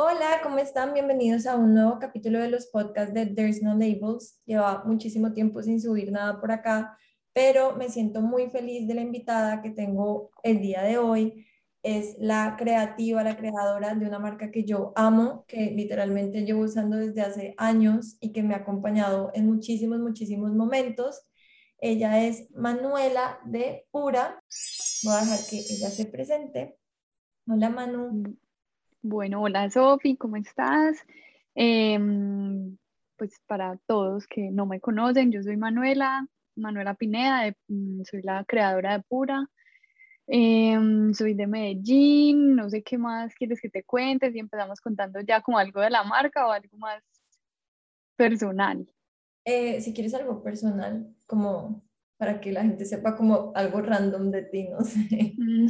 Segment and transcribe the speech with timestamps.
[0.00, 0.94] Hola, ¿cómo están?
[0.94, 4.40] Bienvenidos a un nuevo capítulo de los podcasts de There's No Labels.
[4.46, 6.96] Lleva muchísimo tiempo sin subir nada por acá,
[7.32, 11.44] pero me siento muy feliz de la invitada que tengo el día de hoy.
[11.82, 16.96] Es la creativa, la creadora de una marca que yo amo, que literalmente llevo usando
[16.96, 21.26] desde hace años y que me ha acompañado en muchísimos, muchísimos momentos.
[21.80, 24.44] Ella es Manuela de Pura.
[25.02, 26.78] Voy a dejar que ella se presente.
[27.48, 28.38] Hola Manu.
[29.02, 31.06] Bueno, hola Sofi, ¿cómo estás?
[31.54, 32.76] Em,
[33.16, 38.44] pues para todos que no me conocen, yo soy Manuela, Manuela Pineda, mm, soy la
[38.44, 39.48] creadora de Pura.
[40.26, 45.20] Em, soy de Medellín, no sé qué más quieres que te cuentes y empezamos contando
[45.20, 47.02] ya como algo de la marca o algo más
[48.16, 48.86] personal.
[49.44, 51.84] Eh, si quieres algo personal, como
[52.16, 55.34] para que la gente sepa como algo random de ti, no sé.
[55.38, 55.68] Mm,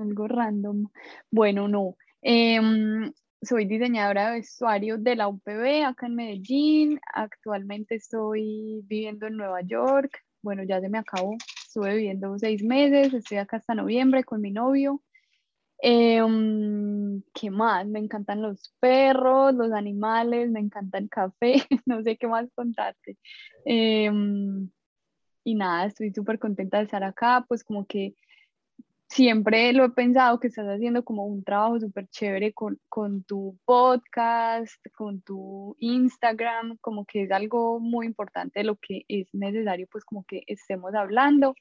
[0.00, 0.88] algo random.
[1.30, 1.96] Bueno, no.
[2.22, 3.12] Em,
[3.42, 7.00] soy diseñadora de vestuario de la UPB acá en Medellín.
[7.12, 10.20] Actualmente estoy viviendo en Nueva York.
[10.40, 11.36] Bueno, ya se me acabó.
[11.66, 13.12] Estuve viviendo seis meses.
[13.12, 15.02] Estoy acá hasta noviembre con mi novio.
[15.78, 17.86] Em, ¿Qué más?
[17.88, 21.54] Me encantan los perros, los animales, me encanta el café.
[21.86, 23.18] no sé qué más contarte.
[23.64, 24.70] Em,
[25.44, 27.44] y nada, estoy súper contenta de estar acá.
[27.48, 28.14] Pues como que
[29.12, 33.58] siempre lo he pensado que estás haciendo como un trabajo súper chévere con, con, tu
[33.66, 40.04] podcast, con tu Instagram, como que es algo muy importante lo que es necesario pues
[40.04, 41.54] como que estemos hablando.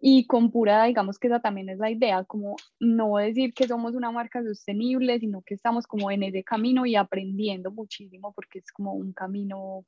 [0.00, 3.94] Y con pura, digamos que esa también es la idea, como no decir que somos
[3.94, 8.70] una marca sostenible, sino que estamos como en ese camino y aprendiendo muchísimo porque es
[8.72, 9.84] como un camino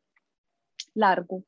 [0.94, 1.44] largo.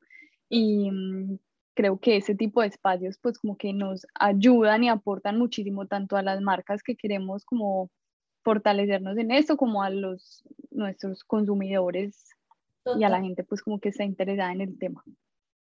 [0.49, 1.39] Y mm,
[1.73, 6.15] creo que ese tipo de espacios pues como que nos ayudan y aportan muchísimo tanto
[6.15, 7.89] a las marcas que queremos como
[8.43, 12.29] fortalecernos en esto como a los nuestros consumidores
[12.97, 15.03] y a la gente pues como que está interesada en el tema.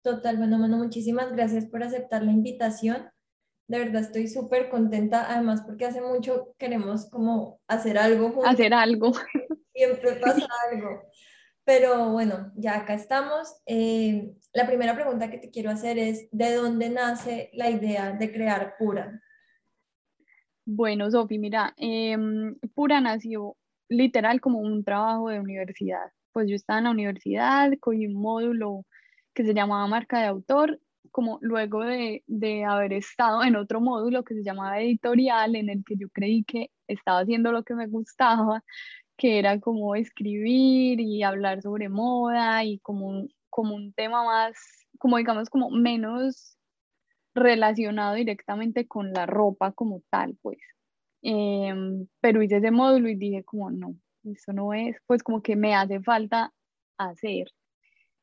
[0.03, 3.09] Total, bueno, bueno, muchísimas gracias por aceptar la invitación.
[3.67, 8.29] De verdad estoy súper contenta, además porque hace mucho queremos como hacer algo.
[8.29, 8.53] Juntos.
[8.53, 9.13] Hacer algo.
[9.73, 11.01] Siempre pasa algo.
[11.65, 13.55] Pero bueno, ya acá estamos.
[13.65, 18.31] Eh, la primera pregunta que te quiero hacer es, ¿de dónde nace la idea de
[18.31, 19.19] crear Pura?
[20.63, 23.57] Bueno, Sofi, mira, em, Pura nació
[23.89, 26.11] literal como un trabajo de universidad.
[26.31, 28.85] Pues yo estaba en la universidad, cogí un módulo
[29.33, 30.79] que se llamaba marca de autor,
[31.11, 35.83] como luego de, de haber estado en otro módulo que se llamaba editorial, en el
[35.83, 38.63] que yo creí que estaba haciendo lo que me gustaba,
[39.17, 44.57] que era como escribir y hablar sobre moda y como un, como un tema más,
[44.99, 46.57] como digamos, como menos
[47.33, 50.57] relacionado directamente con la ropa como tal, pues.
[51.21, 55.55] Em, pero hice ese módulo y dije como, no, eso no es, pues como que
[55.55, 56.53] me hace falta
[56.97, 57.47] hacer.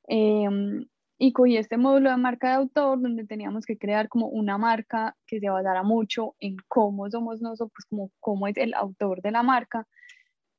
[0.08, 0.86] Em,
[1.18, 5.16] y cogí este módulo de marca de autor donde teníamos que crear como una marca
[5.26, 9.30] que se basara mucho en cómo somos nosotros, pues como cómo es el autor de
[9.30, 9.86] la marca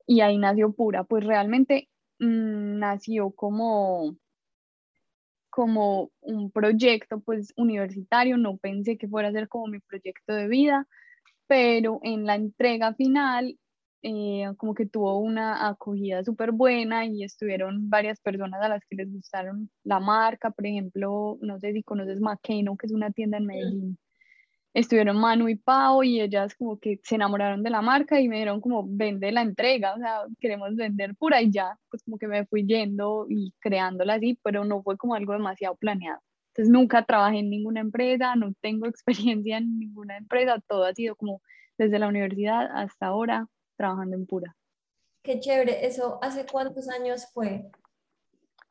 [0.05, 1.03] y ahí nació Pura.
[1.03, 4.15] Pues realmente mm, nació como,
[5.49, 10.47] como un proyecto pues universitario, no pensé que fuera a ser como mi proyecto de
[10.47, 10.87] vida,
[11.47, 13.57] pero en la entrega final
[14.05, 18.97] eh, como que tuvo una acogida súper buena y estuvieron varias personas a las que
[18.97, 23.37] les gustaron la marca, por ejemplo, no sé si conoces McKenna, que es una tienda
[23.37, 23.97] en Medellín
[24.73, 28.37] estuvieron Manu y Pau y ellas como que se enamoraron de la marca y me
[28.37, 32.27] dieron como vende la entrega, o sea, queremos vender pura y ya, pues como que
[32.27, 36.19] me fui yendo y creándola así, pero no fue como algo demasiado planeado.
[36.49, 41.15] Entonces nunca trabajé en ninguna empresa, no tengo experiencia en ninguna empresa, todo ha sido
[41.15, 41.41] como
[41.77, 43.47] desde la universidad hasta ahora
[43.77, 44.55] trabajando en pura.
[45.21, 47.69] Qué chévere, ¿eso hace cuántos años fue?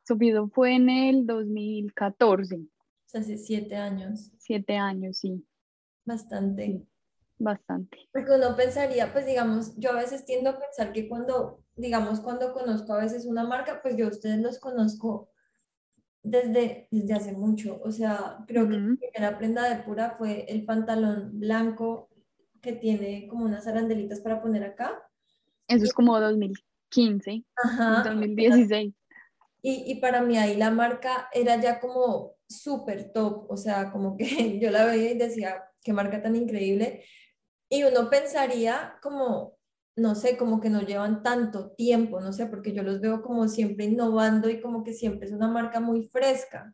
[0.05, 2.55] Subido fue en el 2014.
[2.55, 2.59] O
[3.05, 4.31] sea, hace siete años.
[4.37, 5.43] Siete años, sí.
[6.05, 6.85] Bastante.
[7.37, 7.97] Bastante.
[8.11, 12.53] Porque uno pensaría, pues digamos, yo a veces tiendo a pensar que cuando, digamos, cuando
[12.53, 15.29] conozco a veces una marca, pues yo a ustedes los conozco
[16.21, 17.81] desde, desde hace mucho.
[17.83, 22.09] O sea, creo que la primera prenda de pura fue el pantalón blanco
[22.61, 25.03] que tiene como unas arandelitas para poner acá.
[25.67, 28.93] Eso es como 2015, Ajá, 2016.
[29.63, 34.17] Y, y para mí ahí la marca era ya como súper top, o sea, como
[34.17, 37.03] que yo la veía y decía, qué marca tan increíble.
[37.69, 39.57] Y uno pensaría como,
[39.95, 43.47] no sé, como que no llevan tanto tiempo, no sé, porque yo los veo como
[43.47, 46.73] siempre innovando y como que siempre es una marca muy fresca.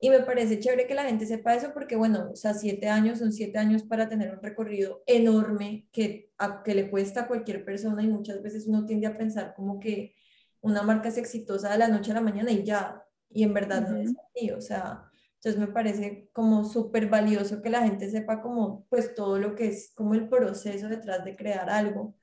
[0.00, 3.18] Y me parece chévere que la gente sepa eso porque, bueno, o sea, siete años
[3.18, 7.64] son siete años para tener un recorrido enorme que, a, que le cuesta a cualquier
[7.64, 10.14] persona y muchas veces uno tiende a pensar como que
[10.60, 13.88] una marca es exitosa de la noche a la mañana y ya, y en verdad
[13.88, 18.40] no es así, o sea, entonces me parece como súper valioso que la gente sepa
[18.42, 22.16] como pues todo lo que es como el proceso detrás de crear algo.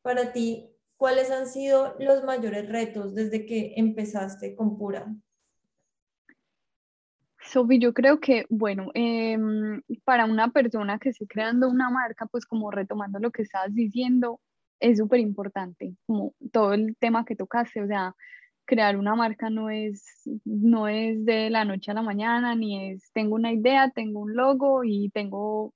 [0.00, 5.12] Para ti, ¿cuáles han sido los mayores retos desde que empezaste con Pura?
[7.44, 12.46] Sofi, yo creo que, bueno, em, para una persona que esté creando una marca, pues
[12.46, 14.40] como retomando lo que estabas diciendo,
[14.82, 18.14] es súper importante, como todo el tema que tocaste, o sea,
[18.64, 23.10] crear una marca no es, no es de la noche a la mañana, ni es
[23.12, 25.72] tengo una idea, tengo un logo y tengo,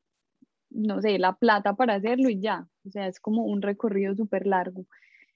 [0.71, 2.67] no sé, la plata para hacerlo y ya.
[2.85, 4.87] O sea, es como un recorrido súper largo,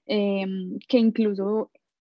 [0.05, 1.71] em, que incluso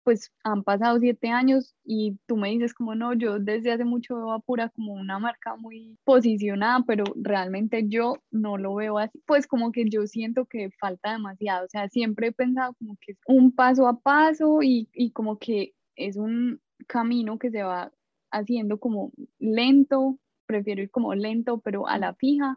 [0.09, 4.17] pues han pasado siete años y tú me dices como no, yo desde hace mucho
[4.17, 9.21] veo a Pura como una marca muy posicionada, pero realmente yo no lo veo así,
[9.27, 13.13] pues como que yo siento que falta demasiado, o sea, siempre he pensado como que
[13.13, 17.93] es un paso a paso y, y como que es un camino que se va
[18.31, 22.57] haciendo como lento, prefiero ir como lento, pero a la fija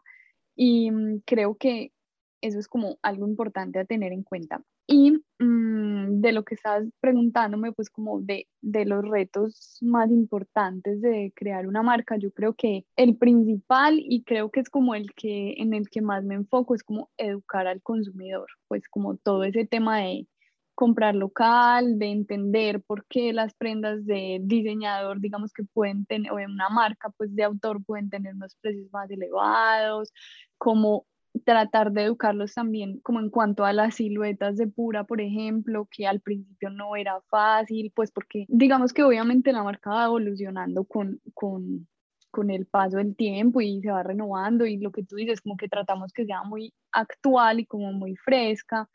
[0.56, 1.92] y mm, creo que
[2.39, 4.63] eso es como algo importante a tener en cuenta.
[4.92, 11.02] Y mm, de lo que estabas preguntándome, pues como de, de, los retos más importantes
[11.02, 15.14] de crear una marca, yo creo que el principal y creo que es como el
[15.14, 19.44] que en el que más me enfoco es como educar al consumidor, pues como todo
[19.46, 20.28] ese tema de
[20.76, 26.38] comprar local, de entender por qué las prendas de diseñador, digamos que pueden tener, o
[26.38, 30.12] de una marca pues de autor pueden tener unos precios más elevados,
[30.58, 31.06] como
[31.45, 36.07] tratar de educarlos también como en cuanto a las siluetas de pura, por ejemplo, que
[36.07, 41.22] al principio no era fácil, pues porque digamos que obviamente la marca va evolucionando con,
[41.33, 41.88] con,
[42.30, 45.57] con el paso del tiempo y se va renovando y lo que tú dices, como
[45.57, 48.89] que tratamos que sea muy actual y como muy fresca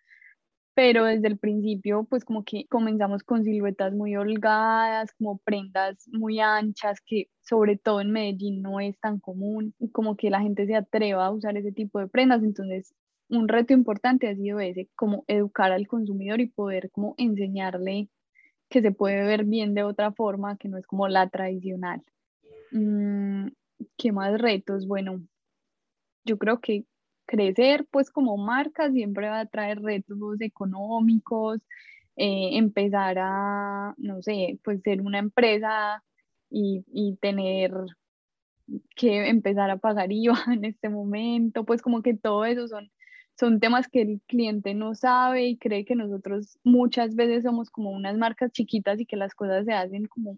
[0.76, 6.38] pero desde el principio pues como que comenzamos con siluetas muy holgadas, como prendas muy
[6.38, 10.66] anchas, que sobre todo en Medellín no es tan común, y como que la gente
[10.66, 12.94] se atreva a usar ese tipo de prendas, entonces
[13.30, 18.10] un reto importante ha sido ese, como educar al consumidor y poder como enseñarle
[18.68, 22.02] que se puede ver bien de otra forma, que no es como la tradicional.
[22.70, 23.46] Mm,
[23.96, 24.86] ¿Qué más retos?
[24.86, 25.22] Bueno,
[26.26, 26.84] yo creo que
[27.26, 31.60] crecer pues como marca siempre va a traer retos económicos,
[32.16, 36.02] eh, empezar a, no sé, pues ser una empresa
[36.50, 37.72] y, y, tener
[38.96, 42.90] que empezar a pagar IVA en este momento, pues como que todo eso son,
[43.38, 47.90] son temas que el cliente no sabe y cree que nosotros muchas veces somos como
[47.90, 50.36] unas marcas chiquitas y que las cosas se hacen como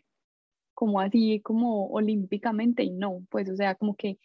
[0.74, 4.16] como así, como olímpicamente y no, pues o sea, como que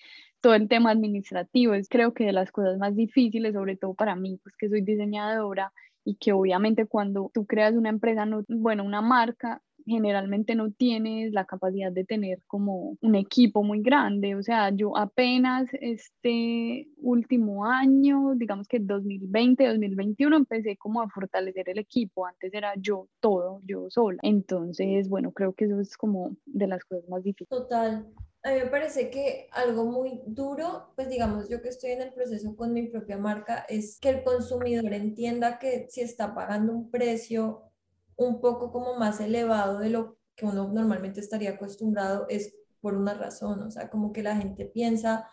[0.44, 4.18] todo el tema administrativo es creo que de las cosas más difíciles, sobre todo para
[4.18, 5.72] mí, pues que soy diseñadora
[6.04, 11.32] y que obviamente cuando tú creas una empresa, no, bueno, una marca, generalmente no tienes
[11.32, 14.36] la capacidad de tener como un equipo muy grande.
[14.36, 21.70] O sea, yo apenas este último año, digamos que 2020, 2021, empecé como a fortalecer
[21.70, 22.26] el equipo.
[22.26, 24.20] Antes era yo todo, yo sola.
[24.24, 27.50] Entonces, bueno, creo que eso es como de las cosas más difíciles.
[27.50, 28.06] Total.
[28.44, 32.14] A mí me parece que algo muy duro, pues digamos, yo que estoy en el
[32.14, 36.92] proceso con mi propia marca, es que el consumidor entienda que si está pagando un
[36.92, 37.72] precio
[38.18, 43.14] un poco como más elevado de lo que uno normalmente estaría acostumbrado es por una
[43.14, 45.30] razón, o sea, como que la gente piensa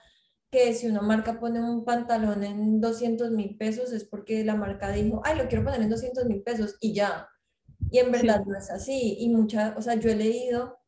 [0.50, 4.90] que si una marca pone un pantalón en 200 mil pesos es porque la marca
[4.92, 7.28] dijo, ay, lo quiero poner en 200 mil pesos y ya.
[7.90, 9.16] Y en verdad no es así.
[9.18, 10.78] Y mucha, o sea, yo he leído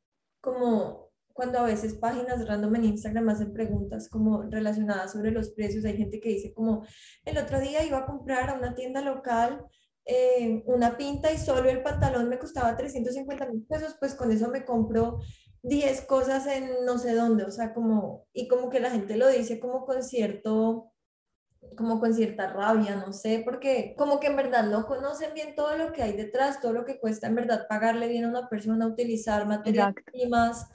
[0.40, 1.01] como
[1.32, 5.96] cuando a veces páginas random en Instagram hacen preguntas como relacionadas sobre los precios, hay
[5.96, 6.84] gente que dice como,
[7.24, 9.66] el otro día iba a comprar a una tienda local
[10.04, 14.48] eh, una pinta y solo el pantalón me costaba 350 mil pesos, pues con eso
[14.48, 15.20] me compro
[15.62, 19.28] 10 cosas en no sé dónde, o sea, como, y como que la gente lo
[19.28, 20.90] dice como con cierto,
[21.76, 25.76] como con cierta rabia, no sé, porque como que en verdad no conocen bien todo
[25.76, 28.88] lo que hay detrás, todo lo que cuesta en verdad pagarle bien a una persona,
[28.88, 30.66] utilizar materias primas,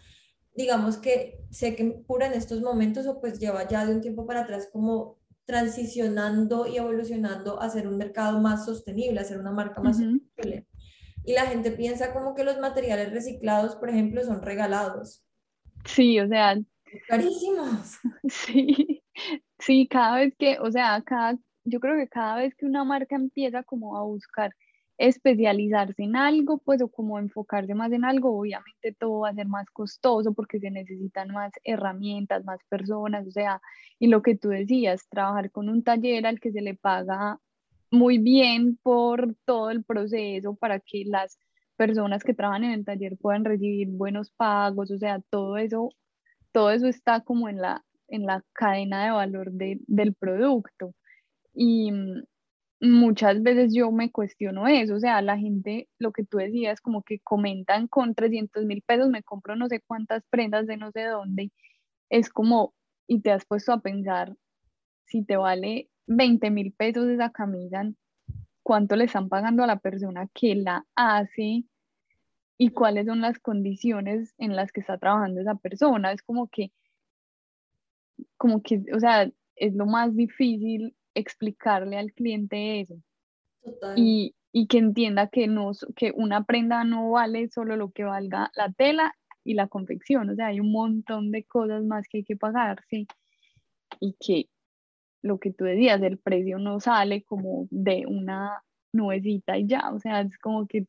[0.57, 4.25] digamos que sé que Pura en estos momentos o pues lleva ya de un tiempo
[4.25, 9.51] para atrás como transicionando y evolucionando a ser un mercado más sostenible, a ser una
[9.51, 10.67] marca más sostenible.
[11.23, 15.23] Y la gente piensa como que los materiales reciclados, por ejemplo, son regalados.
[15.85, 16.59] Sí, o sea.
[17.07, 17.97] Carísimos.
[18.29, 19.03] Sí,
[19.59, 23.15] sí, cada vez que, o sea, cada, yo creo que cada vez que una marca
[23.15, 24.53] empieza como a buscar
[24.97, 29.47] especializarse en algo, pues o como enfocarse más en algo, obviamente todo va a ser
[29.47, 33.61] más costoso porque se necesitan más herramientas, más personas, o sea,
[33.99, 37.39] y lo que tú decías, trabajar con un taller al que se le paga
[37.91, 41.39] muy bien por todo el proceso para que las
[41.77, 45.89] personas que trabajan en el taller puedan recibir buenos pagos, o sea, todo eso,
[46.51, 50.93] todo eso está como en la, en la cadena de valor de, del producto.
[51.53, 51.91] Y,
[52.79, 57.03] muchas veces yo me cuestiono eso, o sea, la gente, lo que tú decías, como
[57.03, 61.05] que comentan con 300 mil pesos, me compro no sé cuántas prendas de no sé
[61.05, 61.51] dónde,
[62.09, 62.73] es como,
[63.07, 64.35] y te has puesto a pensar,
[65.05, 67.83] si te vale 20 mil pesos esa camisa,
[68.63, 71.65] ¿cuánto le están pagando a la persona que la hace?
[72.57, 76.11] y cuáles son las condiciones en las que está trabajando esa persona.
[76.11, 76.71] Es como que,
[78.37, 82.95] como que, o sea, es lo más difícil explicarle al cliente eso.
[83.95, 88.49] Y, y, que entienda que, no, que una prenda no vale solo lo que valga
[88.55, 92.23] la tela y la confección, o sea, hay un montón de cosas más que hay
[92.23, 93.07] que pagar, sí,
[93.99, 94.49] y que
[95.21, 99.99] lo que tú decías, el precio no sale como de una nubecita y ya, o
[99.99, 100.87] sea, es como que,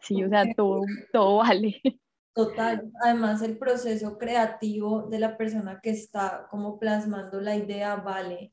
[0.00, 1.80] sí, o sea, todo, todo vale.
[2.32, 8.52] Total, además el proceso creativo de la persona que está como plasmando la idea vale.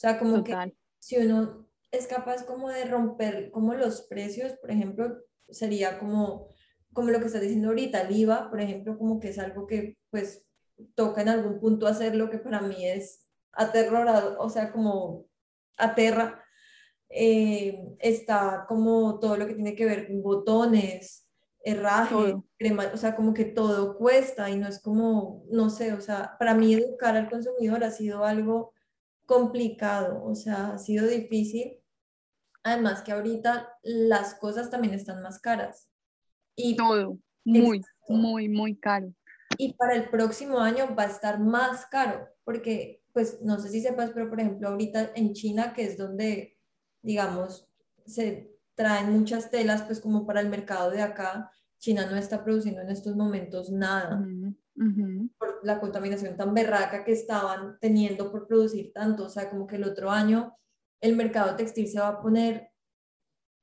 [0.00, 0.56] O sea, como que
[0.98, 5.18] si uno es capaz como de romper como los precios, por ejemplo,
[5.50, 6.48] sería como,
[6.94, 9.98] como lo que estás diciendo ahorita, el IVA, por ejemplo, como que es algo que
[10.08, 10.42] pues
[10.94, 15.26] toca en algún punto hacer lo que para mí es aterrorado, o sea, como
[15.76, 16.42] aterra.
[17.10, 21.28] Eh, está como todo lo que tiene que ver con botones,
[21.62, 26.00] herraje, crema, o sea, como que todo cuesta y no es como, no sé, o
[26.00, 28.72] sea, para mí educar al consumidor ha sido algo
[29.30, 31.78] complicado, o sea, ha sido difícil.
[32.64, 35.88] Además que ahorita las cosas también están más caras.
[36.56, 39.14] Y todo, muy, muy, muy caro.
[39.56, 43.80] Y para el próximo año va a estar más caro, porque, pues, no sé si
[43.80, 46.58] sepas, pero por ejemplo, ahorita en China, que es donde,
[47.00, 47.68] digamos,
[48.06, 52.80] se traen muchas telas, pues como para el mercado de acá, China no está produciendo
[52.80, 54.26] en estos momentos nada
[55.38, 59.24] por la contaminación tan berraca que estaban teniendo por producir tanto.
[59.26, 60.56] O sea, como que el otro año
[61.00, 62.70] el mercado textil se va a poner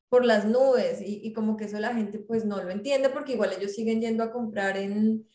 [0.09, 3.33] por las nubes y, y, como que eso la gente pues no lo entiende porque
[3.33, 5.27] igual ellos siguen yendo a comprar en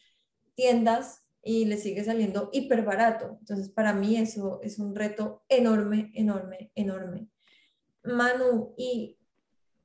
[0.55, 3.37] tiendas y les sigue saliendo hiper barato.
[3.41, 7.29] Entonces para mí eso es un reto enorme, enorme, enorme.
[8.05, 9.19] Manu, ¿y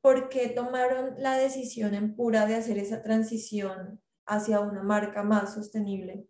[0.02, 5.54] por qué tomaron la decisión en pura de hacer esa transición hacia una marca más
[5.54, 6.28] sostenible?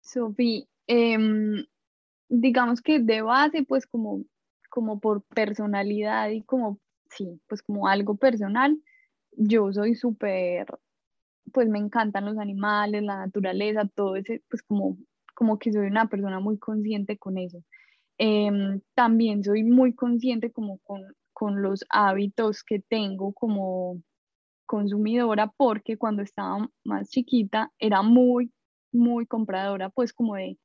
[0.00, 1.64] Sofi, em,
[2.28, 4.24] digamos que de base, pues como,
[4.70, 6.78] como por personalidad y como,
[7.10, 8.80] sí, pues como algo personal,
[9.32, 10.66] yo soy súper,
[11.52, 14.98] pues me encantan los animales, la naturaleza, todo ese, pues como,
[15.34, 17.62] como que soy una persona muy consciente con eso.
[18.18, 21.02] Em, también soy muy consciente como con,
[21.32, 24.02] con los hábitos que tengo como
[24.66, 28.52] consumidora porque cuando estaba más chiquita era muy,
[28.92, 30.58] muy compradora, pues como de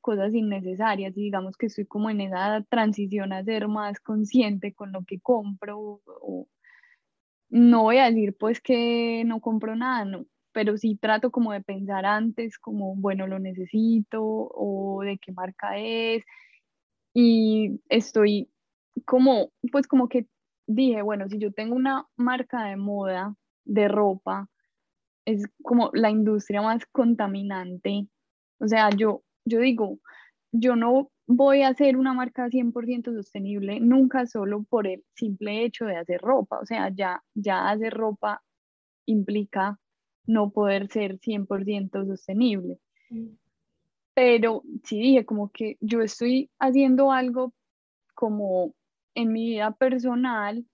[0.00, 4.92] cosas innecesarias y digamos que estoy como en esa transición a ser más consciente con
[4.92, 6.48] lo que compro o,
[7.50, 11.62] no voy a decir pues que no compro nada, no, pero sí trato como de
[11.62, 16.24] pensar antes como, bueno, lo necesito o de qué marca es
[17.14, 18.50] y estoy
[19.04, 20.26] como, pues como que
[20.66, 23.34] dije, bueno, si yo tengo una marca de moda
[23.68, 24.48] de ropa
[25.24, 28.08] es como la industria más contaminante.
[28.58, 30.00] O sea, yo, yo digo,
[30.52, 35.84] yo no voy a hacer una marca 100% sostenible nunca solo por el simple hecho
[35.84, 36.58] de hacer ropa.
[36.60, 38.42] O sea, ya, ya hacer ropa
[39.06, 39.78] implica
[40.26, 42.78] no poder ser 100% sostenible.
[44.14, 47.52] Pero sí dije como que yo estoy haciendo algo
[48.14, 48.74] como
[49.14, 50.66] en mi vida personal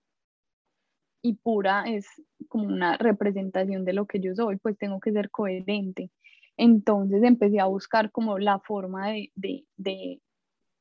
[1.21, 2.07] y pura es
[2.55, 6.09] como una representación de lo que yo soy, pues tengo que ser coherente.
[6.55, 10.21] Entonces empecé a buscar como la forma de, de, de,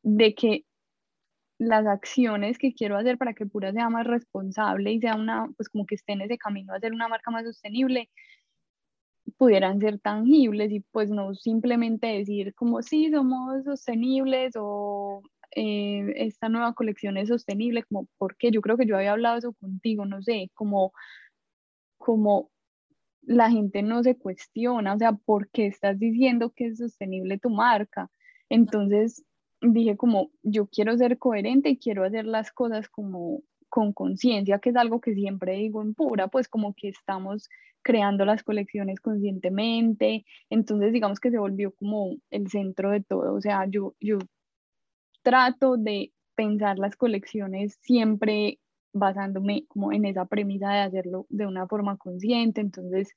[0.05, 0.67] de que
[1.59, 5.69] las acciones que quiero hacer para que Pura sea más responsable y sea una, pues
[5.69, 8.09] como que esté en ese camino a ser una marca más sostenible,
[9.37, 15.23] pudieran ser tangibles y pues no simplemente decir como sí, somos sostenibles o
[15.57, 19.53] eh, esta nueva colección es sostenible, como porque yo creo que yo había hablado eso
[19.55, 20.93] contigo, no sé, como,
[22.05, 22.51] como
[23.23, 27.49] la gente no se cuestiona, o sea, ¿por qué estás diciendo que es sostenible tu
[27.49, 28.11] marca?
[28.51, 29.25] Entonces
[29.63, 34.69] dije como, yo quiero ser coherente y quiero hacer las cosas como, con conciencia, que
[34.71, 37.49] es algo que siempre digo en pura, pues como que estamos
[37.83, 43.41] creando las colecciones conscientemente, entonces digamos que se volvió como el centro de todo, o
[43.41, 44.19] sea, yo, yo
[45.23, 48.59] trato de pensar las colecciones siempre
[48.95, 53.15] basándome como en esa premisa de hacerlo de una forma consciente, entonces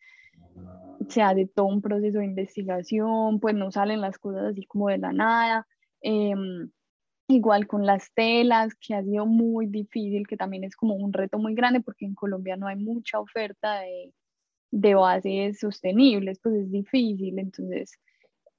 [1.07, 4.97] se hace todo un proceso de investigación, pues no salen las cosas así como de
[4.97, 5.67] la nada.
[6.01, 6.69] Em,
[7.27, 11.37] igual con las telas, que ha sido muy difícil, que también es como un reto
[11.39, 14.13] muy grande porque en Colombia no hay mucha oferta de,
[14.71, 17.97] de bases sostenibles, pues es difícil, entonces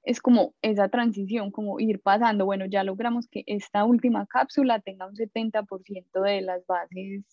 [0.03, 5.07] es como esa transición, como ir pasando, bueno, ya logramos que esta última cápsula tenga
[5.07, 7.23] un 70% de las bases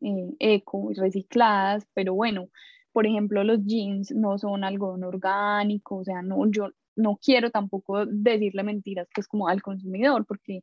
[0.00, 2.48] eh, eco recicladas, pero bueno,
[2.92, 8.06] por ejemplo, los jeans no son algodón orgánico, o sea, no, yo no quiero tampoco
[8.06, 10.62] decirle mentiras pues como al consumidor, porque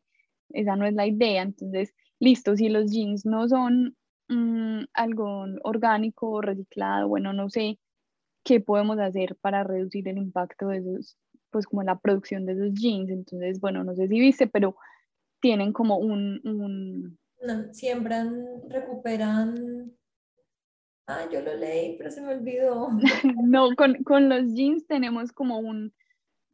[0.50, 3.96] esa no es la idea, entonces, listo, si los jeans no son
[4.30, 7.80] mm, algodón orgánico reciclado, bueno, no sé
[8.44, 11.18] qué podemos hacer para reducir el impacto de esos,
[11.52, 14.76] pues como la producción de esos jeans, entonces, bueno, no sé si viste, pero
[15.42, 16.42] tienen como un...
[16.44, 17.74] un...
[17.74, 19.94] siembran, recuperan
[21.12, 22.90] Ah, yo lo leí, pero se me olvidó.
[23.44, 25.92] no, con, con, los jeans tenemos como un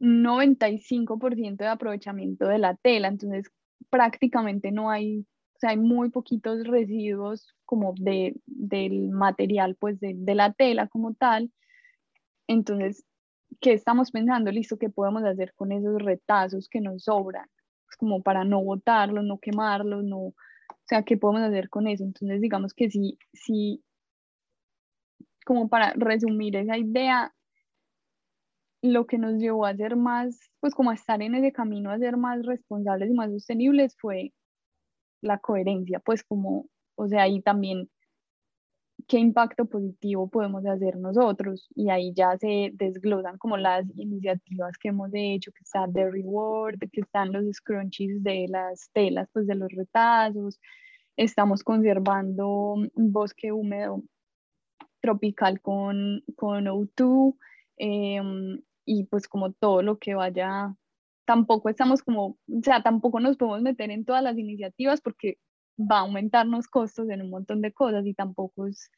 [0.00, 3.52] 95% de aprovechamiento de la tela, entonces
[3.90, 5.26] prácticamente no hay,
[5.56, 10.88] o sea, hay muy poquitos residuos como de, del material, pues de, de la tela
[10.88, 11.52] como tal.
[12.46, 13.04] Entonces,
[13.60, 14.50] ¿qué estamos pensando?
[14.50, 17.48] Listo, ¿qué podemos hacer con esos retazos que nos sobran?
[17.86, 20.34] Pues como para no botarlos, no quemarlos, no, o
[20.84, 22.04] sea, ¿qué podemos hacer con eso?
[22.04, 23.82] Entonces, digamos que si, si
[25.44, 27.32] como para resumir esa idea,
[28.82, 31.98] lo que nos llevó a ser más, pues como a estar en ese camino a
[31.98, 34.32] ser más responsables y más sostenibles fue
[35.22, 37.88] la coherencia, pues como, o sea, ahí también
[39.06, 44.88] qué impacto positivo podemos hacer nosotros y ahí ya se desglosan como las iniciativas que
[44.88, 49.54] hemos hecho, que está The Reward, que están los scrunchies de las telas, pues de
[49.54, 50.60] los retazos,
[51.16, 54.02] estamos conservando un bosque húmedo
[55.00, 57.36] tropical con, con O2
[57.76, 60.74] em, y pues como todo lo que vaya,
[61.24, 65.38] tampoco estamos como, o sea, tampoco nos podemos meter en todas las iniciativas porque
[65.78, 68.90] va a aumentarnos costos en un montón de cosas y tampoco es,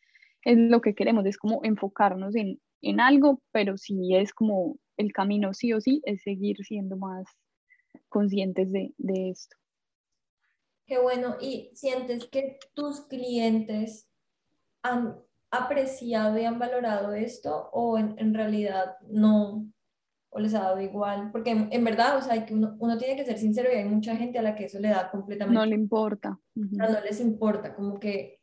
[0.45, 5.13] es lo que queremos, es como enfocarnos en, en algo, pero sí es como el
[5.13, 7.27] camino sí o sí es seguir siendo más
[8.09, 9.57] conscientes de, de esto.
[10.87, 11.37] Qué bueno.
[11.41, 14.09] ¿Y sientes que tus clientes
[14.83, 15.17] han
[15.51, 19.67] apreciado y han valorado esto o en, realidad no,
[20.39, 21.31] o les ha dado igual?
[21.33, 24.17] Porque en, verdad, o sea, que uno, uno, tiene que ser sincero y hay mucha
[24.17, 25.59] gente a la que eso le da completamente...
[25.59, 26.39] No le importa.
[26.55, 28.39] No les importa, como que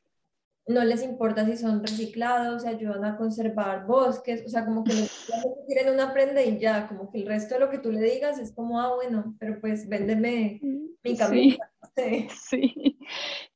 [0.67, 4.93] no les importa si son reciclados, ayudan a conservar bosques, o sea, como que
[5.67, 8.39] quieren una prenda y ya, como que el resto de lo que tú le digas
[8.39, 10.59] es como, ah, bueno, pero pues véndeme
[11.03, 11.71] mi camisa.
[11.95, 12.97] Sí, sí.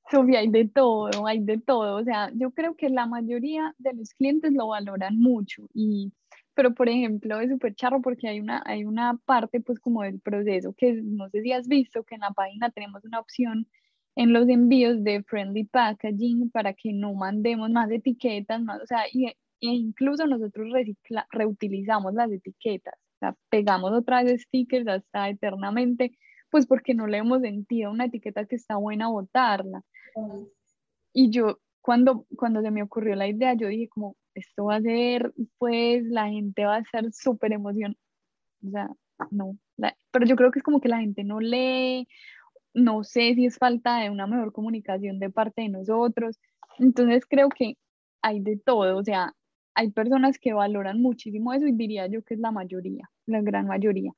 [0.10, 1.98] Sofía, hay de todo, hay de todo.
[1.98, 6.12] O sea, yo creo que la mayoría de los clientes lo valoran mucho y
[6.60, 10.20] pero por ejemplo es súper charro porque hay una, hay una parte pues como del
[10.20, 13.66] proceso que no sé si has visto que en la página tenemos una opción
[14.18, 19.04] en los envíos de friendly packaging para que no mandemos más etiquetas, más, o sea,
[19.10, 25.30] y, e incluso nosotros recicla, reutilizamos las etiquetas, o sea, pegamos otra vez stickers hasta
[25.30, 26.12] eternamente,
[26.50, 29.82] pues porque no le hemos sentido una etiqueta que está buena botarla.
[31.14, 34.82] Y yo, cuando, cuando se me ocurrió la idea, yo dije como, esto va a
[34.82, 37.98] ser, pues la gente va a ser súper emocionada.
[38.66, 38.90] O sea,
[39.32, 39.58] no,
[40.12, 42.08] pero yo creo que es como que la gente no lee,
[42.74, 46.40] no sé si es falta de una mejor comunicación de parte de nosotros.
[46.80, 47.78] Entonces creo que
[48.22, 49.34] hay de todo, o sea,
[49.76, 53.68] hay personas que valoran muchísimo eso y diría yo que es la mayoría, la gran
[53.68, 54.12] mayoría.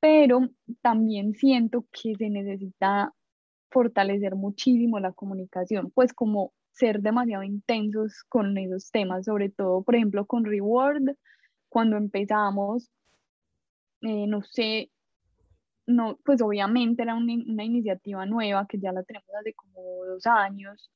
[0.00, 0.48] Pero
[0.82, 3.12] también siento que se necesita
[3.70, 9.94] fortalecer muchísimo la comunicación, pues como ser demasiado intensos con esos temas, sobre todo, por
[9.94, 11.16] ejemplo, con Reward,
[11.68, 12.90] cuando empezamos,
[14.02, 14.90] eh, no sé,
[15.86, 20.26] no, pues obviamente era una, una, iniciativa nueva que ya la tenemos hace como dos
[20.26, 20.90] años,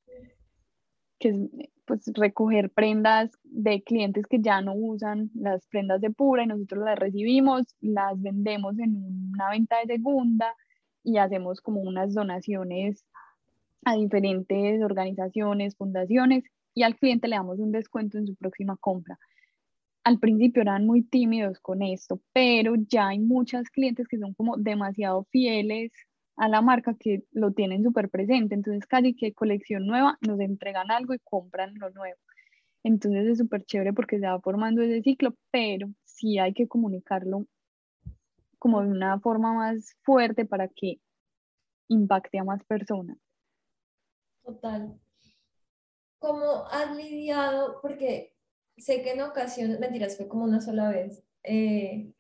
[1.19, 1.37] que es
[1.85, 6.85] pues recoger prendas de clientes que ya no usan las prendas de pura y nosotros
[6.85, 10.55] las recibimos, las vendemos en una venta de segunda
[11.03, 13.05] y hacemos como unas donaciones
[13.89, 19.19] a diferentes organizaciones, fundaciones y al cliente le damos un descuento en su próxima compra.
[20.05, 24.57] Al principio eran muy tímidos con esto, pero ya hay muchas clientes que son como
[24.57, 25.93] demasiado fieles
[26.37, 28.55] a la marca que lo tienen súper presente.
[28.55, 32.19] Entonces, casi que colección nueva, nos entregan algo y compran lo nuevo.
[32.85, 37.47] Entonces es súper chévere porque se va formando ese ciclo, pero sí hay que comunicarlo
[38.59, 41.01] como de una forma más fuerte para que
[41.89, 43.19] impacte a más personas.
[44.49, 44.99] Total.
[46.19, 47.81] ¿Cómo has lidiado?
[47.83, 48.35] Porque
[48.79, 51.23] sé que en ocasiones, mentiras, fue como una sola vez.
[51.43, 52.15] Eh,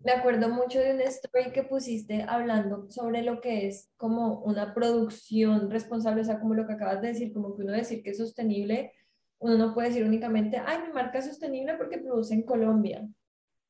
[0.00, 4.74] me acuerdo mucho de una story que pusiste hablando sobre lo que es como una
[4.74, 8.10] producción responsable, o sea, como lo que acabas de decir, como que uno decir que
[8.10, 8.92] es sostenible,
[9.38, 13.08] uno no puede decir únicamente, ay, mi marca es sostenible porque produce en Colombia.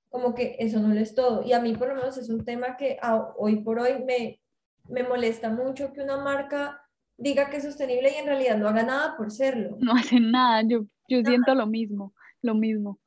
[0.09, 1.45] Como que eso no lo es todo.
[1.45, 2.99] Y a mí por lo menos es un tema que
[3.37, 4.41] hoy por hoy me,
[4.89, 6.82] me molesta mucho que una marca
[7.23, 9.77] diga que es sostenible y en realidad no haga nada por serlo.
[9.79, 12.99] No hacen nada, yo, yo siento lo mismo, lo mismo.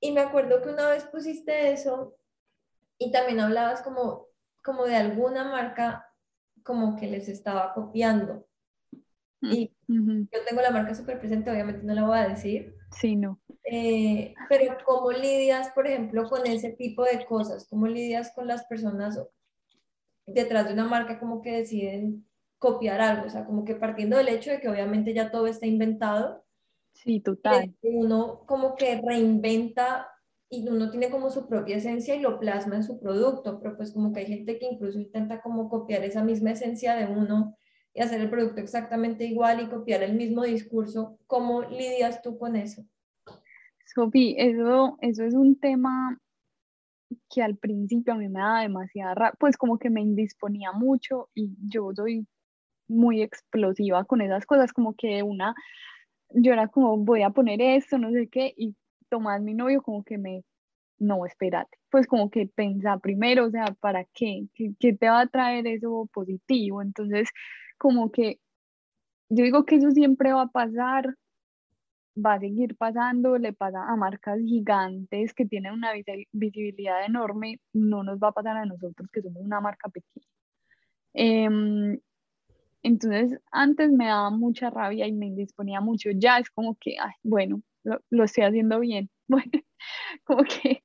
[0.00, 2.16] Y me acuerdo que una vez pusiste eso
[2.98, 4.26] y también hablabas como,
[4.64, 6.06] como de alguna marca
[6.62, 8.46] como que les estaba copiando.
[9.40, 12.74] Mm, y yo tengo la marca súper presente, obviamente no la voy a decir.
[12.90, 13.40] Sí, no.
[13.64, 17.66] Eh, pero ¿cómo lidias, por ejemplo, con ese tipo de cosas?
[17.68, 19.20] ¿Cómo lidias con las personas
[20.26, 22.27] detrás de una marca como que deciden
[22.58, 23.26] copiar algo?
[23.26, 26.44] O sea, como que partiendo del hecho de que obviamente ya todo está inventado.
[26.92, 27.74] Sí, total.
[27.82, 30.08] Uno como que reinventa
[30.50, 33.92] y uno tiene como su propia esencia y lo plasma en su producto, pero pues
[33.92, 37.56] como que hay gente que incluso intenta como copiar esa misma esencia de uno
[37.94, 41.18] y hacer el producto exactamente igual y copiar el mismo discurso.
[41.26, 42.82] ¿Cómo lidias tú con eso?
[43.94, 46.18] Sofi, eso, eso es un tema
[47.30, 51.56] que al principio a mí me da demasiada, pues como que me indisponía mucho y
[51.68, 52.26] yo soy
[52.88, 55.54] muy explosiva con esas cosas, como que una,
[56.30, 58.74] yo era como voy a poner esto, no sé qué, y
[59.08, 60.44] Tomás, mi novio, como que me,
[60.98, 64.46] no, espérate, pues como que pensar primero, o sea, ¿para qué?
[64.54, 64.72] qué?
[64.78, 66.82] ¿Qué te va a traer eso positivo?
[66.82, 67.30] Entonces,
[67.78, 68.40] como que
[69.30, 71.14] yo digo que eso siempre va a pasar,
[72.16, 75.92] va a seguir pasando, le pasa a marcas gigantes que tienen una
[76.32, 80.26] visibilidad enorme, no nos va a pasar a nosotros que somos una marca pequeña.
[81.14, 81.98] Em,
[82.82, 87.12] entonces, antes me daba mucha rabia y me indisponía mucho, ya es como que, ay,
[87.22, 89.10] bueno, lo, estoy haciendo bien.
[89.30, 89.52] Bueno,
[90.24, 90.82] como que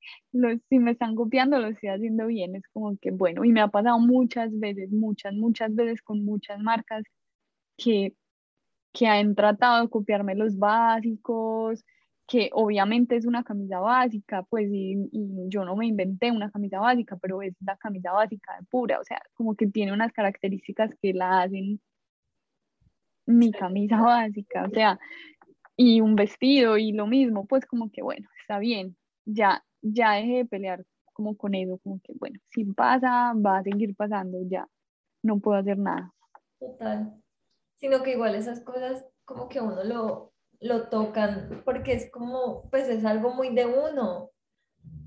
[0.70, 2.56] si me están copiando, lo estoy haciendo bien.
[2.56, 6.60] Es como que, bueno, y me ha pasado muchas veces, muchas, muchas veces con muchas
[6.60, 7.04] marcas
[7.78, 8.16] que,
[8.94, 11.86] que han tratado de copiarme los básicos,
[12.34, 16.80] que obviamente es una camisa básica, pues, y, y, yo no me inventé una camisa
[16.80, 20.96] básica, pero es la camisa básica de pura, o sea, como que tiene unas características
[21.00, 21.80] que la hacen
[23.28, 25.00] mi camisa básica, o sea,
[25.78, 30.38] y un vestido y lo mismo, pues como que bueno, está bien, ya, ya dejé
[30.38, 34.68] de pelear como con eso, como que bueno, si pasa, va a seguir pasando, ya,
[35.22, 36.12] no puedo hacer nada.
[36.60, 37.14] Total,
[37.76, 40.33] sino que igual esas cosas como que uno lo,
[40.64, 44.32] lo tocan porque es como, pues es algo muy de uno,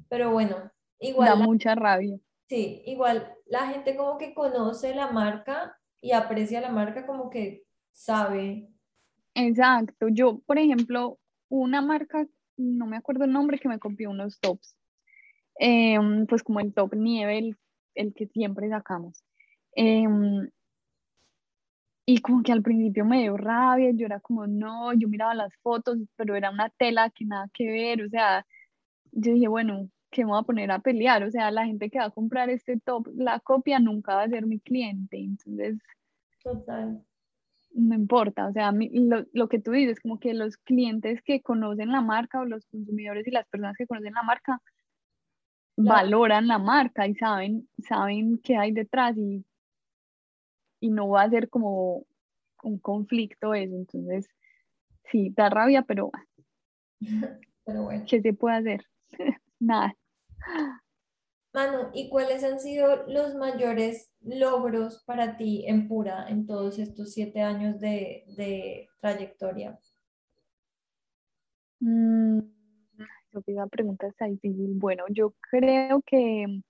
[0.08, 1.28] pero bueno, igual...
[1.28, 2.18] Da mucha rabia.
[2.48, 7.64] Sí, igual la gente como que conoce la marca y aprecia la marca como que
[7.90, 8.68] sabe
[9.36, 10.08] Exacto.
[10.08, 14.74] Yo, por ejemplo, una marca, no me acuerdo el nombre, que me copió unos tops.
[15.58, 17.54] Em, pues como el top nieve,
[17.94, 19.22] el, que siempre sacamos.
[19.72, 20.48] Em,
[22.06, 25.52] y como que al principio me dio rabia, yo era como, no, yo miraba las
[25.56, 28.46] fotos, pero era una tela que nada que ver, o sea,
[29.10, 31.24] yo dije, bueno, ¿qué me voy a poner a pelear?
[31.24, 34.28] O sea, la gente que va a comprar este top, la copia nunca va a
[34.28, 35.78] ser mi cliente, entonces...
[36.42, 37.02] Total
[37.76, 41.92] no importa, o sea, lo, lo, que tú dices, como que los clientes que conocen
[41.92, 44.62] la marca o los consumidores y las personas que conocen la marca
[45.76, 49.44] valoran la marca y saben, saben qué hay detrás y,
[50.80, 52.04] y no va a ser como
[52.62, 54.28] un conflicto eso, entonces
[55.10, 56.10] sí, da rabia, pero,
[57.64, 58.04] pero bueno.
[58.08, 58.86] ¿qué se puede hacer?
[59.58, 59.96] Nada.
[61.56, 67.14] Manu, ¿y cuáles han sido los mayores logros para ti en Pura en todos estos
[67.14, 69.78] siete años de, trayectoria?
[71.80, 72.40] Mm,
[73.46, 74.74] esa pregunta está difícil.
[74.74, 76.60] Bueno, yo creo que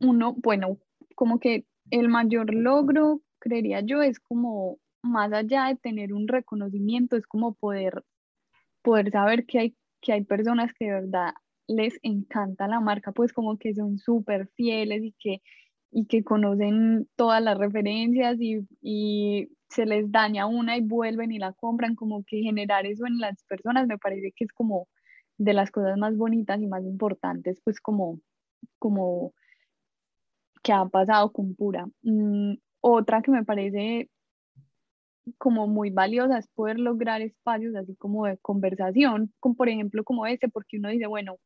[0.00, 0.78] uno, bueno,
[1.14, 7.16] como que el mayor logro, creería yo, es como más allá de tener un reconocimiento,
[7.16, 8.04] es como poder,
[8.82, 11.34] poder saber que hay, que hay personas que de verdad
[11.68, 15.42] les encanta la marca, pues como que son súper fieles y que,
[15.90, 21.38] y que conocen todas las referencias y, y se les daña una y vuelven y
[21.38, 24.88] la compran, como que generar eso en las personas me parece que es como
[25.38, 28.20] de las cosas más bonitas y más importantes, pues como,
[28.78, 29.32] como,
[30.62, 31.86] que ha pasado con Pura.
[32.02, 34.08] Mm, otra que me parece
[35.38, 40.26] como muy valiosa es poder lograr espacios así como de conversación, con por ejemplo como
[40.26, 41.38] este, porque uno dice, bueno,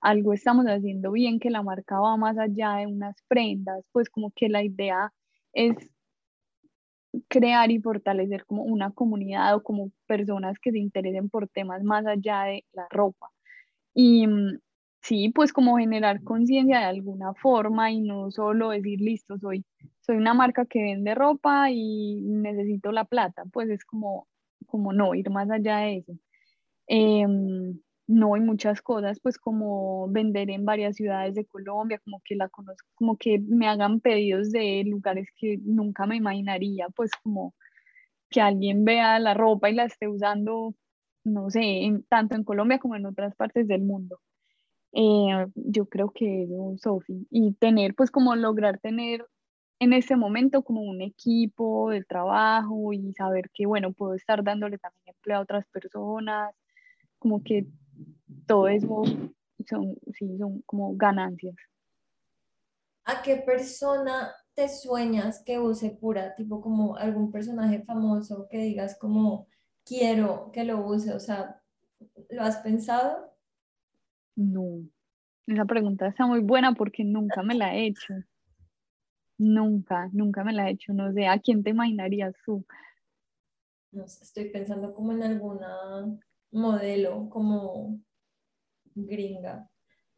[0.00, 4.32] algo estamos haciendo bien, que la marca va más allá de unas prendas, pues como
[4.34, 5.12] que la idea
[5.52, 5.76] es
[7.28, 12.06] crear y fortalecer como una comunidad o como personas que se interesen por temas más
[12.06, 13.30] allá de la ropa.
[13.94, 14.58] Y mm,
[15.02, 19.64] sí, pues como generar conciencia de alguna forma y no solo decir, listo, soy,
[20.00, 24.28] soy una marca que vende ropa y necesito la plata, pues es como,
[24.66, 26.12] como no, ir más allá de eso.
[26.88, 32.36] Em, no hay muchas cosas, pues como vender en varias ciudades de Colombia, como que
[32.36, 37.54] la conozco, como que me hagan pedidos de lugares que nunca me imaginaría, pues como
[38.30, 40.74] que alguien vea la ropa y la esté usando,
[41.24, 44.20] no sé, tanto en Colombia como en otras partes del mundo.
[44.92, 49.26] Eh, yo creo que eso, Sofi, y tener, pues como lograr tener
[49.78, 54.78] en ese momento como un equipo de trabajo y saber que, bueno, puedo estar dándole
[54.78, 56.54] también empleo a otras personas,
[57.18, 57.66] como que
[58.46, 59.02] todo eso
[59.68, 61.56] son, sí, son como ganancias.
[63.04, 66.34] ¿A qué persona te sueñas que use pura?
[66.36, 69.48] Tipo como algún personaje famoso que digas como
[69.84, 71.60] quiero que lo use, o sea,
[72.30, 73.31] ¿lo has pensado?
[74.36, 74.80] No,
[75.46, 78.14] esa pregunta está muy buena porque nunca me la he hecho.
[79.38, 80.92] Nunca, nunca me la he hecho.
[80.92, 82.64] No sé, ¿a quién te imaginarías tú?
[83.90, 86.18] No sé, estoy pensando como en alguna
[86.50, 88.00] modelo, como
[88.94, 89.68] gringa,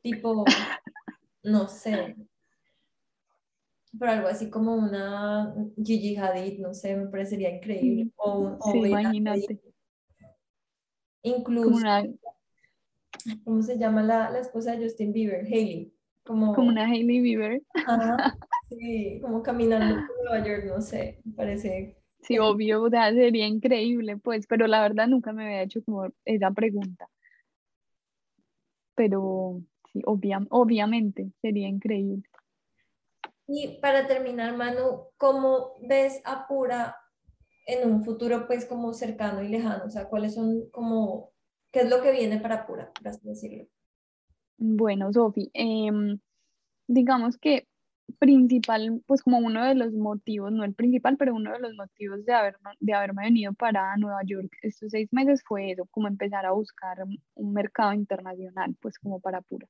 [0.02, 0.44] tipo,
[1.42, 2.16] no sé,
[3.98, 8.10] pero algo así como una Gigi Hadid, no sé, me parecería increíble.
[8.16, 9.60] O, sí, imagínate.
[11.22, 11.86] Incluso,
[13.44, 15.44] ¿cómo se llama la, la, esposa de Justin Bieber?
[15.44, 15.92] Hailey.
[16.24, 17.62] Como, como una Hailey Bieber.
[18.70, 21.96] sí, como caminando por Nueva York, no sé, me parece.
[22.20, 26.08] Sí, obvio, o sea, sería increíble, pues, pero la verdad nunca me había hecho como
[26.24, 27.08] esa pregunta
[28.94, 29.60] pero
[29.92, 32.22] sí, obviamente sería increíble.
[33.46, 36.96] Y para terminar, Manu, ¿cómo ves a Pura
[37.66, 39.84] en un futuro pues como cercano y lejano?
[39.84, 41.32] O sea, ¿cuáles son como,
[41.74, 43.66] qué es lo que viene para Pura, por decirlo?
[44.56, 46.20] Bueno, Sofi, em,
[46.86, 47.66] digamos que
[48.20, 52.24] principal, pues como uno de los motivos, no el principal, pero uno de los motivos
[52.24, 56.46] de, haber, de haberme venido para Nueva York estos seis meses fue eso, como empezar
[56.46, 56.98] a buscar
[57.34, 59.66] un mercado internacional, pues como para pura.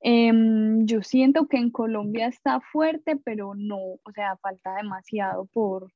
[0.00, 5.92] Em, yo siento que en Colombia está fuerte, pero no, o sea, falta demasiado por,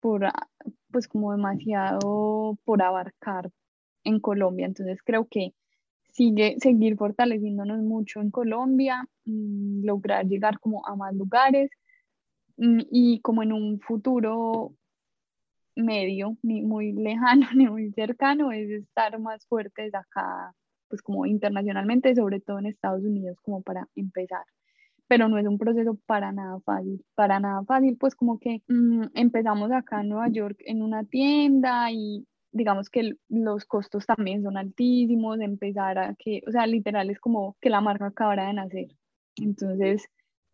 [0.00, 0.30] por,
[0.92, 3.50] pues como demasiado por abarcar
[4.06, 4.66] en Colombia.
[4.66, 5.52] Entonces creo que
[6.12, 11.70] sigue, seguir fortaleciéndonos mucho en Colombia, mm, lograr llegar como a más lugares
[12.56, 14.74] mm, y como en un futuro
[15.76, 20.54] medio, ni muy lejano ni muy cercano, es estar más fuertes acá,
[20.88, 24.44] pues como internacionalmente, sobre todo en Estados Unidos, como para empezar.
[25.08, 29.04] Pero no es un proceso para nada fácil, para nada fácil, pues como que mm,
[29.14, 34.56] empezamos acá en Nueva York en una tienda y digamos que los costos también son
[34.56, 38.88] altísimos, empezar a que, o sea, literal es como que la marca acabara de nacer.
[39.36, 40.08] Entonces,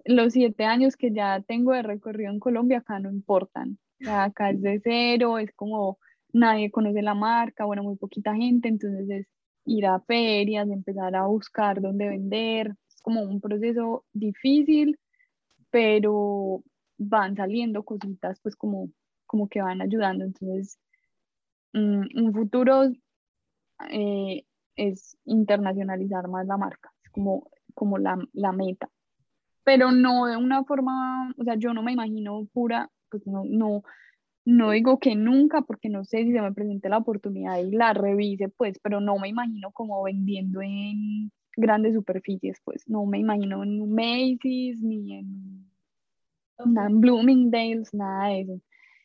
[0.05, 3.79] los siete años que ya tengo de recorrido en Colombia acá no importan.
[4.07, 5.99] acá es de cero, es como
[6.33, 9.27] nadie conoce la marca, bueno, muy poquita gente, entonces es
[9.65, 14.99] ir a ferias, empezar a buscar dónde vender, es como un proceso difícil,
[15.71, 16.65] pero
[16.99, 18.91] van saliendo cositas pues como,
[19.27, 20.79] como que van ayudando, entonces
[21.75, 22.91] un futuro
[23.91, 24.45] eh,
[24.77, 28.89] es internacionalizar más la marca, es como, como la, la, meta,
[29.65, 33.83] pero no de una forma, o sea, yo no me imagino pura, pues no, no,
[34.45, 37.93] no digo que nunca, porque no sé si se me presente la oportunidad y la
[37.93, 43.63] revise, pues, pero no me imagino como vendiendo en grandes superficies, pues, no me imagino
[43.63, 45.71] en Macy's ni en,
[46.59, 48.61] en Bloomingdale's, nada de eso.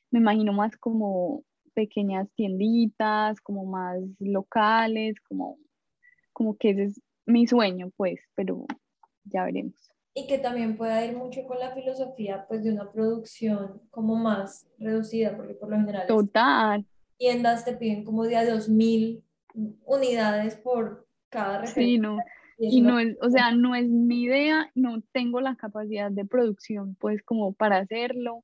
[0.09, 1.43] Me imagino más como
[1.77, 5.59] pequeñas tienditas, como más locales, como,
[6.33, 8.65] como que ese es mi sueño, pues, pero
[9.25, 9.75] ya veremos.
[10.15, 14.67] Y que también pueda ir mucho con la filosofía, pues, de una producción como más
[14.79, 16.83] reducida, porque por lo general Total.
[17.17, 19.21] tiendas te piden como de a 2.000
[19.85, 21.83] unidades por cada referencia.
[21.83, 22.17] Sí, no.
[22.57, 26.95] Y, no es, o sea, no es mi idea, no tengo la capacidad de producción,
[26.95, 28.43] pues, como para hacerlo.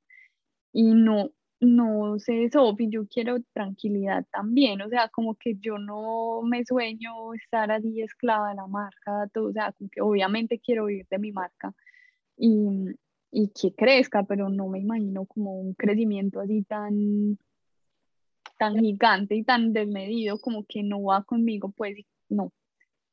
[0.72, 1.32] Y no,
[1.63, 7.34] no sé, Sofi, yo quiero tranquilidad también, o sea, como que yo no me sueño
[7.34, 11.19] estar allí esclava de la marca, todo, o sea, como que obviamente quiero vivir de
[11.19, 11.73] mi marca,
[12.38, 12.95] y,
[13.32, 17.38] y que crezca, pero no me imagino como un crecimiento así tan,
[18.58, 21.97] tan gigante y tan desmedido como que no va conmigo, pues
[22.30, 22.52] no,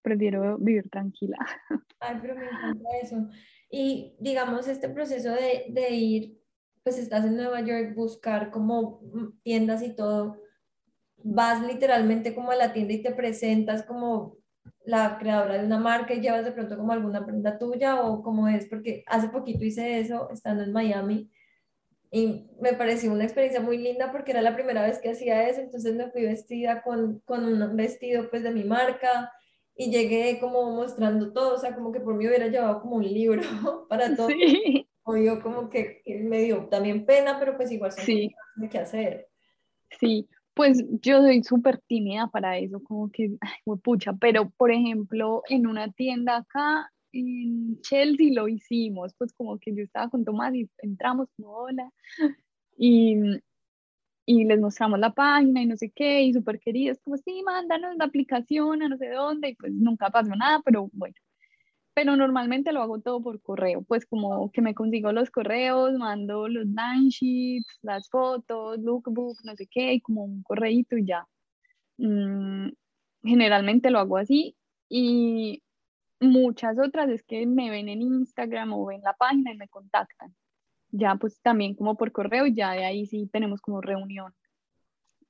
[0.02, 1.38] prefiero vivir tranquila.
[2.00, 3.28] Ay, pero me encanta eso.
[3.70, 6.39] Y digamos, este proceso de, de ir,
[6.82, 9.00] pues estás en Nueva York, buscar como
[9.42, 10.36] tiendas y todo,
[11.22, 14.38] vas literalmente como a la tienda y te presentas como
[14.84, 18.48] la creadora de una marca y llevas de pronto como alguna prenda tuya o cómo
[18.48, 21.30] es, porque hace poquito hice eso estando en Miami
[22.10, 25.60] y me pareció una experiencia muy linda porque era la primera vez que hacía eso,
[25.60, 29.32] entonces me fui vestida con, con un vestido pues de mi marca
[29.76, 33.04] y llegué como mostrando todo, o sea, como que por mí hubiera llevado como un
[33.04, 33.42] libro
[33.88, 34.28] para todo.
[34.28, 34.89] Sí.
[35.11, 38.33] O yo como que, me dio también pena, pero pues igual sí.
[38.55, 39.29] de qué hacer.
[39.99, 45.42] Sí, pues yo soy súper tímida para eso, como que, ay, pucha, pero por ejemplo,
[45.49, 50.55] en una tienda acá en Chelsea lo hicimos, pues como que yo estaba con Tomás
[50.55, 51.90] y entramos como hola,
[52.79, 53.16] y,
[54.27, 57.96] y les mostramos la página y no sé qué, y súper queridos, como sí, mándanos
[57.96, 61.16] la aplicación a no sé dónde, y pues nunca pasó nada, pero bueno.
[61.94, 66.48] Pero normalmente lo hago todo por correo, pues como que me consigo los correos, mando
[66.48, 71.26] los line sheets, las fotos, lookbook, no sé qué, y como un correito y ya.
[71.98, 72.70] Mm,
[73.24, 74.57] generalmente lo hago así
[74.88, 75.62] y
[76.20, 80.35] muchas otras es que me ven en Instagram o ven la página y me contactan
[80.92, 84.33] ya pues también como por correo y ya de ahí sí tenemos como reunión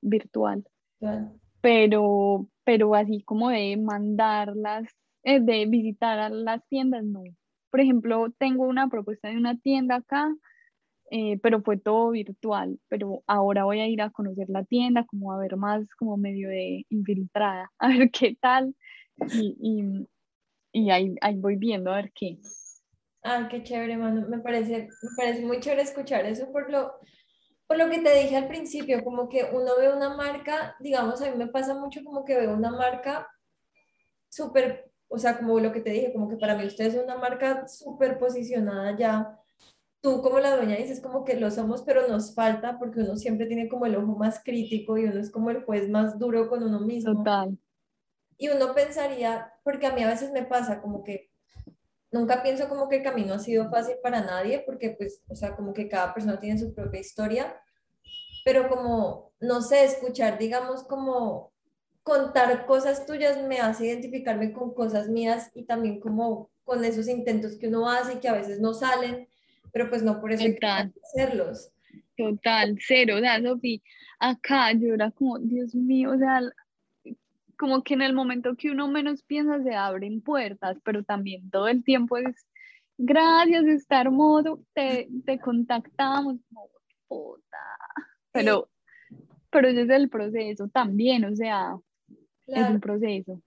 [0.01, 0.65] virtual.
[1.61, 4.91] Pero, pero así como de mandarlas, eh,
[5.23, 7.23] de visitar a las tiendas, no.
[7.69, 10.33] Por ejemplo, tengo una propuesta de una tienda acá,
[11.09, 15.33] eh, pero fue todo virtual, pero ahora voy a ir a conocer la tienda, como
[15.33, 18.75] a ver más como medio de infiltrada, a ver qué tal,
[19.33, 20.07] y, y,
[20.83, 22.39] y ahí, ahí voy viendo a ver qué.
[23.23, 24.27] Ah, qué chévere, mano.
[24.27, 26.93] Me parece, me parece muy chévere escuchar eso por lo,
[27.67, 31.29] por lo que te dije al principio, como que uno ve una marca, digamos, a
[31.29, 33.27] mí me pasa mucho como que veo una marca
[34.29, 37.17] súper, o sea, como lo que te dije, como que para mí usted es una
[37.17, 39.37] marca súper posicionada ya.
[39.99, 43.45] Tú como la dueña dices como que lo somos, pero nos falta porque uno siempre
[43.45, 46.63] tiene como el ojo más crítico y uno es como el juez más duro con
[46.63, 47.13] uno mismo.
[47.13, 47.57] Total.
[48.37, 51.29] Y uno pensaría, porque a mí a veces me pasa como que
[52.09, 55.57] nunca pienso como que el camino ha sido fácil para nadie, porque pues, o sea,
[55.57, 57.61] como que cada persona tiene su propia historia,
[58.45, 61.50] pero como, no sé, escuchar, digamos, como
[62.11, 67.55] contar cosas tuyas me hace identificarme con cosas mías y también como con esos intentos
[67.57, 69.29] que uno hace y que a veces no salen,
[69.71, 71.71] pero pues no por eso hay que hacerlos.
[72.17, 73.81] Total, cero, o sea, Sofi,
[74.19, 76.41] acá yo era como, Dios mío, o sea,
[77.57, 81.69] como que en el momento que uno menos piensa se abren puertas, pero también todo
[81.69, 82.45] el tiempo es,
[82.97, 86.39] gracias, está hermoso, te, te contactamos,
[87.07, 87.57] puta.
[88.33, 88.69] Pero,
[89.49, 91.77] pero ese es el proceso también, o sea,
[92.47, 93.41] es un proceso.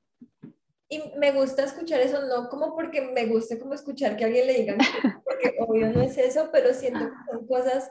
[0.89, 4.55] Y me gusta escuchar eso, no como porque me guste como escuchar que alguien le
[4.55, 4.77] diga,
[5.25, 7.91] porque obvio no es eso, pero siento que son cosas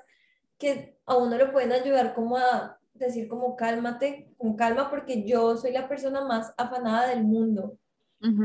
[0.58, 5.58] que a uno le pueden ayudar como a decir como cálmate, con calma, porque yo
[5.58, 7.78] soy la persona más afanada del mundo.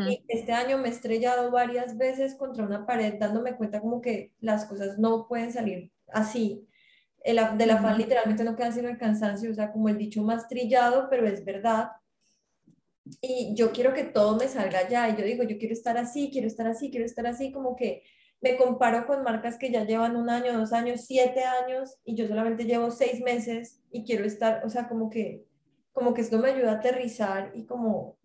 [0.09, 4.33] Y este año me he estrellado varias veces contra una pared dándome cuenta como que
[4.41, 6.67] las cosas no pueden salir así.
[7.21, 10.49] El, del afán literalmente no queda sino el cansancio, o sea, como el dicho más
[10.49, 11.93] trillado, pero es verdad.
[13.21, 16.31] Y yo quiero que todo me salga ya, y yo digo, yo quiero estar así,
[16.31, 18.03] quiero estar así, quiero estar así, como que
[18.41, 22.27] me comparo con marcas que ya llevan un año, dos años, siete años y yo
[22.29, 25.45] solamente llevo seis meses y quiero estar, o sea, como que,
[25.93, 28.17] como que esto me ayuda a aterrizar y como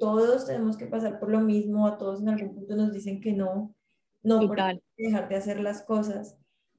[0.00, 3.32] todos tenemos que pasar por lo mismo, a todos en algún punto nos dicen que
[3.32, 3.74] no,
[4.22, 4.56] no por
[4.96, 6.38] dejar de hacer las cosas.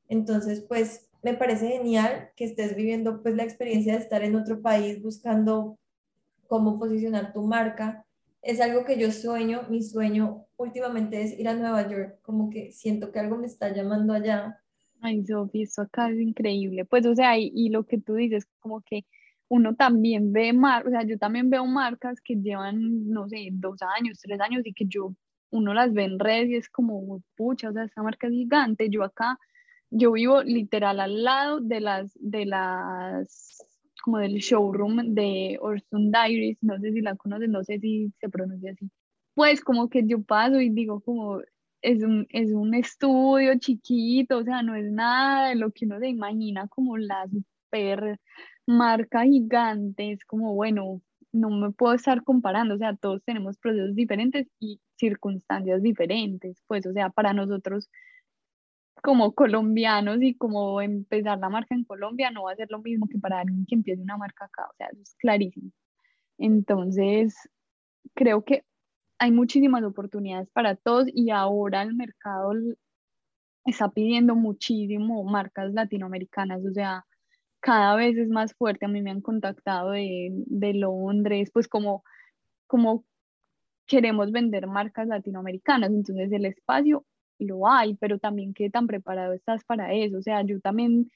[0.09, 4.61] Entonces, pues me parece genial que estés viviendo pues la experiencia de estar en otro
[4.61, 5.77] país buscando
[6.47, 8.05] cómo posicionar tu marca.
[8.41, 12.71] Es algo que yo sueño, mi sueño últimamente es ir a Nueva York, como que
[12.71, 14.61] siento que algo me está llamando allá.
[15.01, 16.85] Ay, Sofía, eso acá es increíble.
[16.85, 19.05] Pues, o sea, y, lo que tú dices, como que
[19.47, 23.79] uno también ve, mar, o sea, yo también veo marcas que llevan, no sé, dos
[23.97, 25.13] años, tres años y que yo,
[25.49, 28.89] uno las ve en redes y es como, pucha, o sea, esta marca es gigante.
[28.89, 29.39] Yo acá,
[29.89, 33.65] yo vivo literal al lado de las, de las,
[34.01, 38.29] como del showroom de Orson Diaries, no sé si la conoces, no sé si se
[38.29, 38.89] pronuncia así.
[39.35, 41.41] Pues como que yo paso y digo como
[41.81, 45.99] es un, es un estudio chiquito, o sea, no es nada de lo que uno
[45.99, 48.19] se imagina como la super
[48.65, 53.95] marca gigante, es como, bueno, no me puedo estar comparando, o sea, todos tenemos procesos
[53.95, 57.89] diferentes y circunstancias diferentes, pues, o sea, para nosotros
[59.01, 63.07] como colombianos y como empezar la marca en Colombia no va a ser lo mismo
[63.07, 65.71] que para alguien que empiece una marca acá, o sea, eso es clarísimo.
[66.37, 67.35] Entonces,
[68.15, 68.63] creo que
[69.19, 72.53] hay muchísimas oportunidades para todos y ahora el mercado
[73.65, 77.05] está pidiendo muchísimo marcas latinoamericanas, o sea,
[77.59, 78.85] cada vez es más fuerte.
[78.85, 82.03] A mí me han contactado de, de Londres, pues como,
[82.67, 83.05] como
[83.87, 87.05] queremos vender marcas latinoamericanas, entonces el espacio
[87.39, 90.17] lo hay, pero también qué tan preparado estás para eso.
[90.17, 91.11] O sea, yo también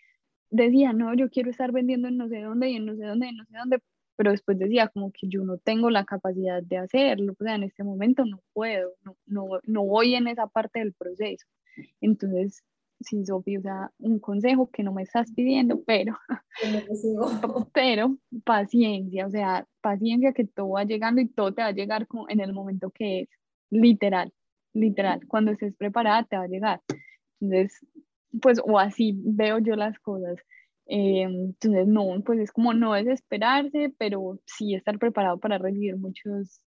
[0.49, 3.27] decía, no, yo quiero estar vendiendo en no sé dónde y en no sé dónde,
[3.29, 3.79] en no sé dónde,
[4.15, 7.63] pero después decía como que yo no tengo la capacidad de hacerlo, o sea, en
[7.63, 11.47] este momento no puedo, no, no, no voy en esa parte del proceso.
[12.01, 12.63] Entonces,
[12.99, 16.17] sí, Sofía, o sea, un consejo que no me estás pidiendo, pero,
[17.73, 22.07] pero paciencia, o sea, paciencia que todo va llegando y todo te va a llegar
[22.07, 23.29] como en el momento que es,
[23.69, 24.33] literal,
[24.73, 26.81] literal, cuando estés preparada te va a llegar.
[27.39, 27.85] Entonces,
[28.41, 30.37] pues, o así veo yo las cosas.
[30.87, 36.61] Eh, entonces, no, pues es como no desesperarse, pero sí estar preparado para recibir muchos,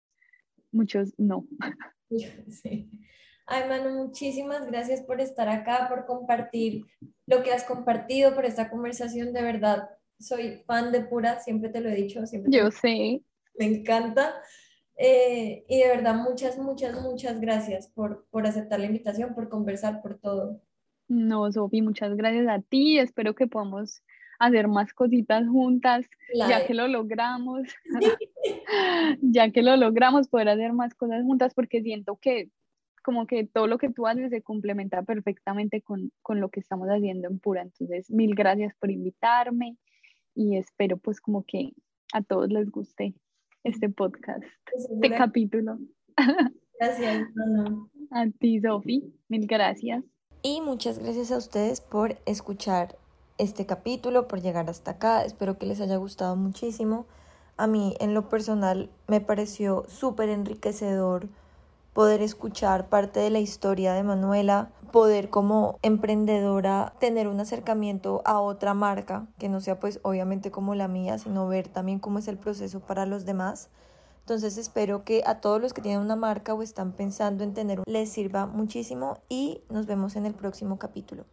[0.71, 1.45] muchos no.
[2.47, 2.91] Sí.
[3.47, 6.85] Ay, Manu, muchísimas gracias por estar acá, por compartir
[7.25, 9.33] lo que has compartido, por esta conversación.
[9.33, 9.89] De verdad,
[10.19, 12.25] soy fan de Pura, siempre te lo he dicho.
[12.25, 13.21] Siempre Yo sé.
[13.57, 14.35] Me encanta.
[15.05, 20.01] Eh, y de verdad, muchas, muchas, muchas gracias por, por aceptar la invitación, por conversar,
[20.01, 20.61] por todo.
[21.09, 22.99] No, Sofi, muchas gracias a ti.
[22.99, 24.01] Espero que podamos
[24.39, 27.63] hacer más cositas juntas, ya que lo logramos,
[29.21, 32.49] ya que lo logramos, poder hacer más cosas juntas, porque siento que
[33.03, 36.87] como que todo lo que tú haces se complementa perfectamente con, con, lo que estamos
[36.87, 37.61] haciendo en Pura.
[37.61, 39.75] Entonces, mil gracias por invitarme
[40.33, 41.73] y espero pues como que
[42.13, 43.13] a todos les guste
[43.63, 44.43] este podcast,
[44.75, 45.77] este capítulo.
[46.79, 47.27] Gracias,
[48.11, 50.03] A ti, Sofi, mil gracias.
[50.43, 52.97] Y muchas gracias a ustedes por escuchar
[53.37, 55.25] este capítulo, por llegar hasta acá.
[55.25, 57.07] Espero que les haya gustado muchísimo.
[57.57, 61.29] A mí, en lo personal, me pareció súper enriquecedor
[61.93, 68.39] poder escuchar parte de la historia de Manuela, poder como emprendedora tener un acercamiento a
[68.39, 72.27] otra marca, que no sea pues obviamente como la mía, sino ver también cómo es
[72.27, 73.69] el proceso para los demás.
[74.19, 77.81] Entonces espero que a todos los que tienen una marca o están pensando en tener
[77.85, 81.25] les sirva muchísimo y nos vemos en el próximo capítulo.